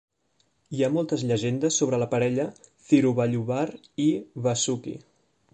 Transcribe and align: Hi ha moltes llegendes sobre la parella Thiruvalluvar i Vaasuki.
Hi 0.77 0.79
ha 0.85 0.89
moltes 0.93 1.25
llegendes 1.31 1.77
sobre 1.83 1.99
la 2.05 2.09
parella 2.15 2.47
Thiruvalluvar 2.87 3.69
i 4.07 4.11
Vaasuki. 4.47 4.99